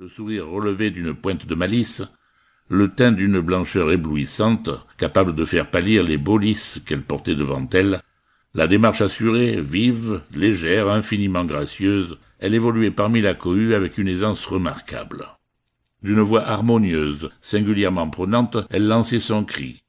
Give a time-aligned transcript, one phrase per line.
[0.00, 2.04] le sourire relevé d'une pointe de malice,
[2.68, 6.38] le teint d'une blancheur éblouissante, capable de faire pâlir les beaux
[6.86, 8.00] qu'elle portait devant elle,
[8.54, 14.46] la démarche assurée, vive, légère, infiniment gracieuse, elle évoluait parmi la cohue avec une aisance
[14.46, 15.26] remarquable.
[16.04, 19.82] D'une voix harmonieuse, singulièrement prenante, elle lançait son cri.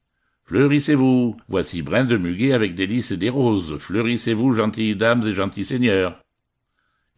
[0.46, 5.34] Fleurissez-vous, voici brin de muguet avec des lys et des roses, fleurissez-vous, gentilles dames et
[5.34, 6.20] gentils seigneurs.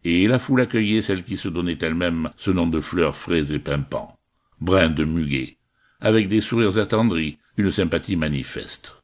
[0.03, 3.59] Et la foule accueillait celle qui se donnait elle-même ce nom de fleurs frais et
[3.59, 4.17] pimpants.
[4.59, 5.57] Brin de muguet,
[6.01, 8.95] avec des sourires attendris, une sympathie manifeste.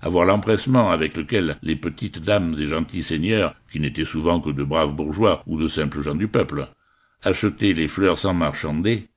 [0.00, 4.50] À voir l'empressement avec lequel les petites dames et gentils seigneurs, qui n'étaient souvent que
[4.50, 6.68] de braves bourgeois ou de simples gens du peuple,
[7.22, 9.08] achetaient les fleurs sans marchander,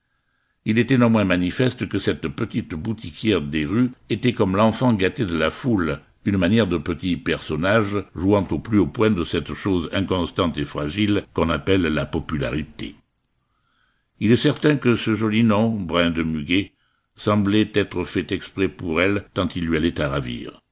[0.68, 5.24] il était non moins manifeste que cette petite boutiquière des rues était comme l'enfant gâté
[5.24, 9.54] de la foule, une manière de petit personnage jouant au plus haut point de cette
[9.54, 12.96] chose inconstante et fragile qu'on appelle la popularité.
[14.18, 16.72] Il est certain que ce joli nom, Brin de Muguet,
[17.16, 20.62] semblait être fait exprès pour elle tant il lui allait à ravir.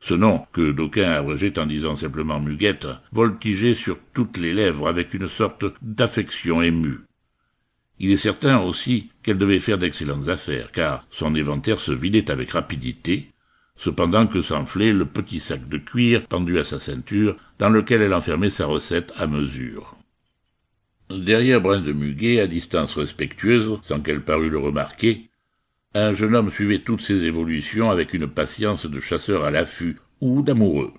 [0.00, 5.14] Ce nom, que d'aucuns abrégeaient en disant simplement Muguette, voltigeait sur toutes les lèvres avec
[5.14, 7.00] une sorte d'affection émue.
[7.98, 12.50] Il est certain aussi qu'elle devait faire d'excellentes affaires, car son éventaire se vidait avec
[12.50, 13.30] rapidité,
[13.76, 18.14] cependant que s'enflait le petit sac de cuir pendu à sa ceinture, dans lequel elle
[18.14, 19.96] enfermait sa recette à mesure.
[21.10, 25.28] Derrière Brin de Muguet, à distance respectueuse, sans qu'elle parût le remarquer,
[25.94, 30.42] un jeune homme suivait toutes ses évolutions avec une patience de chasseur à l'affût ou
[30.42, 30.92] d'amoureux.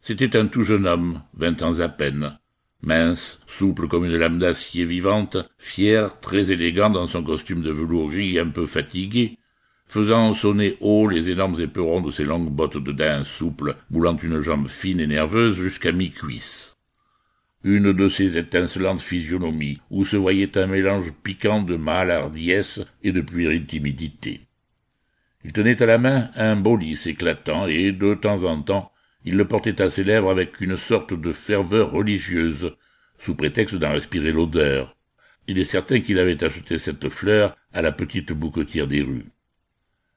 [0.00, 2.36] C'était un tout jeune homme, vingt ans à peine,
[2.82, 8.10] mince, souple comme une lame d'acier vivante, fier, très élégant dans son costume de velours
[8.10, 9.38] gris un peu fatigué,
[9.92, 14.40] faisant sonner haut les énormes éperons de ses longues bottes de daim souples, moulant une
[14.40, 16.78] jambe fine et nerveuse jusqu'à mi-cuisse.
[17.62, 23.12] Une de ces étincelantes physionomies, où se voyait un mélange piquant de mâle hardiesse et
[23.12, 24.40] de puérile timidité.
[25.44, 28.90] Il tenait à la main un lys éclatant, et, de temps en temps,
[29.26, 32.74] il le portait à ses lèvres avec une sorte de ferveur religieuse,
[33.18, 34.96] sous prétexte d'en respirer l'odeur.
[35.48, 39.26] Il est certain qu'il avait acheté cette fleur à la petite bouquetière des rues.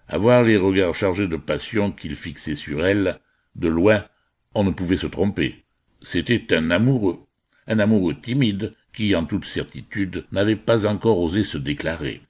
[0.08, 3.20] À voir les regards chargés de passion qu'il fixait sur elle,
[3.56, 4.06] de loin,
[4.54, 5.66] on ne pouvait se tromper.
[6.02, 7.20] C'était un amoureux,
[7.68, 12.22] un amoureux timide, qui, en toute certitude, n'avait pas encore osé se déclarer.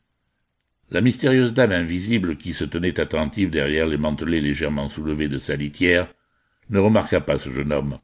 [0.89, 5.55] La mystérieuse dame invisible qui se tenait attentive derrière les mantelets légèrement soulevés de sa
[5.55, 6.07] litière
[6.69, 7.99] ne remarqua pas ce jeune homme.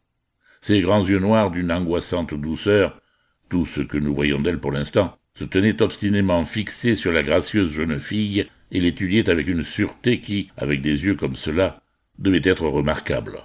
[0.62, 3.02] Ses grands yeux noirs d'une angoissante douceur,
[3.50, 7.72] tout ce que nous voyons d'elle pour l'instant, se tenaient obstinément fixés sur la gracieuse
[7.72, 11.84] jeune fille et l'étudiaient avec une sûreté qui, avec des yeux comme cela,
[12.18, 13.40] devait être remarquable.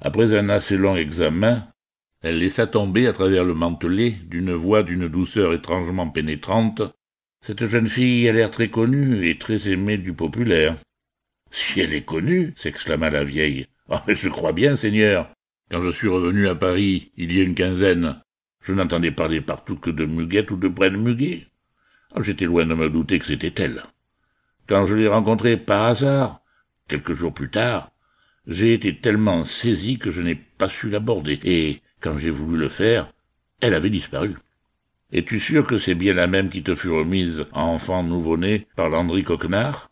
[0.00, 1.68] Après un assez long examen,
[2.22, 6.82] elle laissa tomber à travers le mantelet, d'une voix d'une douceur étrangement pénétrante.
[7.40, 10.76] Cette jeune fille a l'air très connue et très aimée du populaire.
[11.50, 15.30] Si elle est connue, s'exclama la vieille, ah, mais je crois bien, Seigneur.
[15.70, 18.20] Quand je suis revenu à Paris, il y a une quinzaine,
[18.62, 21.46] je n'entendais parler partout que de Muguette ou de Brenne Muguet.
[22.14, 23.84] Ah, j'étais loin de me douter que c'était elle.
[24.68, 26.40] Quand je l'ai rencontrée par hasard,
[26.88, 27.90] quelques jours plus tard,
[28.46, 32.68] j'ai été tellement saisi que je n'ai pas su l'aborder, et quand j'ai voulu le
[32.68, 33.12] faire,
[33.60, 34.36] elle avait disparu.
[35.12, 39.22] Es-tu sûr que c'est bien la même qui te fut remise, enfant nouveau-né, par Landry
[39.22, 39.90] Coquenard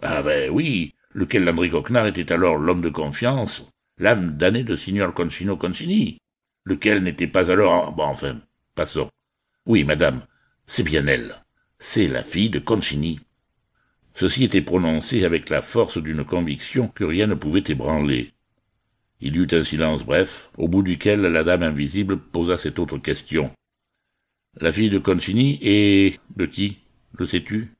[0.00, 5.14] Ah ben oui, lequel Landry Coquenard était alors l'homme de confiance, l'âme damnée de signor
[5.14, 6.18] Concino Concini,
[6.64, 7.92] lequel n'était pas alors...
[7.92, 8.40] Bon, enfin,
[8.74, 9.08] passons.
[9.64, 10.22] Oui, madame,
[10.66, 11.36] c'est bien elle.
[11.78, 13.20] C'est la fille de Concini.
[14.14, 18.32] Ceci était prononcé avec la force d'une conviction que rien ne pouvait ébranler.
[19.20, 22.98] Il y eut un silence bref, au bout duquel la dame invisible posa cette autre
[22.98, 23.50] question.
[24.60, 26.78] La fille de Concini et de qui
[27.18, 27.72] Le sais-tu?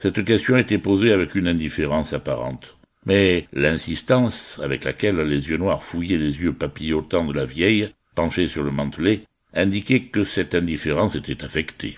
[0.00, 2.76] Cette question était posée avec une indifférence apparente.
[3.06, 8.48] Mais l'insistance avec laquelle les yeux noirs fouillaient les yeux papillotants de la vieille, penchée
[8.48, 9.22] sur le mantelet,
[9.54, 11.96] indiquait que cette indifférence était affectée.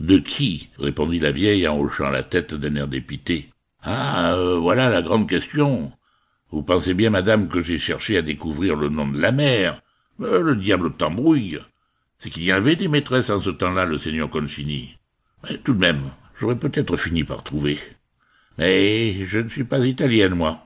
[0.00, 3.48] De qui répondit la vieille en hochant la tête d'un air dépité.
[3.82, 5.92] Ah, euh, voilà la grande question.
[6.50, 9.82] Vous pensez bien, madame, que j'ai cherché à découvrir le nom de la mère.
[10.20, 11.60] Euh, le diable t'embrouille.
[12.18, 14.96] C'est qu'il y avait des maîtresses en ce temps-là, le seigneur Concini.
[15.42, 16.10] Mais tout de même,
[16.40, 17.78] j'aurais peut-être fini par trouver.
[18.58, 20.60] Mais je ne suis pas italienne, moi.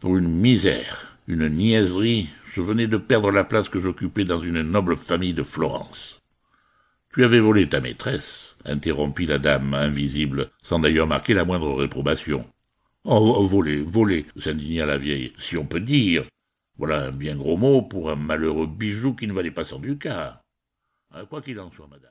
[0.00, 4.62] Pour une misère, une niaiserie, je venais de perdre la place que j'occupais dans une
[4.62, 6.19] noble famille de Florence.
[7.12, 12.46] Tu avais volé ta maîtresse, interrompit la dame invisible, sans d'ailleurs marquer la moindre réprobation.
[13.04, 16.24] Oh, oh volé, volé, s'indigna la vieille, si on peut dire.
[16.78, 20.40] Voilà un bien gros mot pour un malheureux bijou qui ne valait pas son ducat.
[21.28, 22.06] Quoi qu'il en soit, madame.